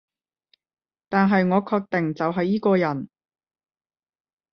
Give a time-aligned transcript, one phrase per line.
[1.09, 3.07] 但係我確定就係依個人